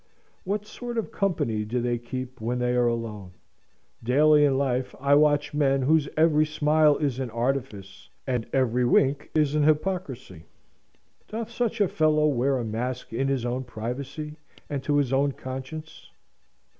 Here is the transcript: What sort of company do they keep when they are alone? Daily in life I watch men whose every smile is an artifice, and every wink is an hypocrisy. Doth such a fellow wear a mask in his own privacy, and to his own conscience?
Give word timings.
What 0.45 0.65
sort 0.65 0.97
of 0.97 1.11
company 1.11 1.63
do 1.63 1.79
they 1.79 1.99
keep 1.99 2.41
when 2.41 2.57
they 2.57 2.75
are 2.75 2.87
alone? 2.87 3.33
Daily 4.01 4.45
in 4.45 4.57
life 4.57 4.95
I 4.99 5.13
watch 5.13 5.53
men 5.53 5.83
whose 5.83 6.09
every 6.17 6.43
smile 6.47 6.97
is 6.97 7.19
an 7.19 7.29
artifice, 7.29 8.09
and 8.25 8.47
every 8.51 8.83
wink 8.83 9.29
is 9.35 9.53
an 9.53 9.61
hypocrisy. 9.61 10.45
Doth 11.27 11.51
such 11.51 11.79
a 11.79 11.87
fellow 11.87 12.25
wear 12.25 12.57
a 12.57 12.65
mask 12.65 13.13
in 13.13 13.27
his 13.27 13.45
own 13.45 13.63
privacy, 13.63 14.37
and 14.71 14.81
to 14.85 14.97
his 14.97 15.13
own 15.13 15.33
conscience? 15.33 16.09